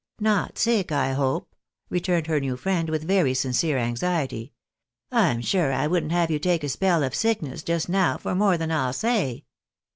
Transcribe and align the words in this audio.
"Not 0.19 0.57
sick, 0.57 0.91
I 0.91 1.13
hope?" 1.13 1.53
returned 1.91 2.25
her 2.25 2.39
new 2.39 2.57
friend, 2.57 2.89
with 2.89 3.03
very 3.03 3.35
sincere 3.35 3.77
anxiety." 3.77 4.51
I'm 5.11 5.41
sure 5.41 5.71
I 5.71 5.85
wouldn't 5.85 6.11
have 6.11 6.31
you 6.31 6.39
take 6.39 6.63
a 6.63 6.69
spell 6.69 7.03
of 7.03 7.13
sickness 7.13 7.61
just 7.61 7.87
noAv 7.87 8.19
for 8.21 8.33
more 8.33 8.57
than 8.57 8.71
I'll 8.71 8.93
say." 8.93 9.43